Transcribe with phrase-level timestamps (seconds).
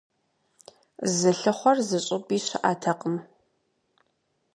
[1.15, 3.17] Зылъыхъуэр зыщӀыпӀи щыӀэтэкъым.